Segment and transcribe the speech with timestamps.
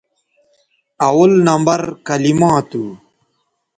[1.07, 2.83] اول نمبر کلما تھو